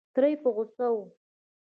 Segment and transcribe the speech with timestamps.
[0.13, 0.97] تره یې په غوسه و.